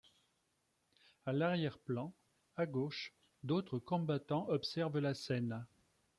À 1.27 1.31
l'arrière-plan, 1.31 2.11
à 2.55 2.65
gauche, 2.65 3.13
d'autres 3.43 3.77
combattants 3.77 4.49
observent 4.49 4.97
la 4.97 5.13
scène. 5.13 5.63